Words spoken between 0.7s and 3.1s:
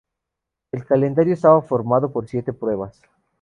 El calendario estaba formado por siete pruebas.